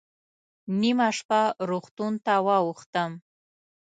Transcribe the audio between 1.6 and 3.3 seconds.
روغتون ته واوښتم.